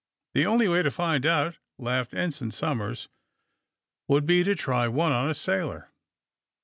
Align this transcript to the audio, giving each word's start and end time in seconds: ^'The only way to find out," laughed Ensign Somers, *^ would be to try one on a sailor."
^'The 0.35 0.47
only 0.47 0.67
way 0.67 0.81
to 0.81 0.89
find 0.89 1.27
out," 1.27 1.59
laughed 1.77 2.15
Ensign 2.15 2.49
Somers, 2.49 3.03
*^ 3.03 3.07
would 4.07 4.25
be 4.25 4.43
to 4.43 4.55
try 4.55 4.87
one 4.87 5.11
on 5.11 5.29
a 5.29 5.35
sailor." 5.35 5.91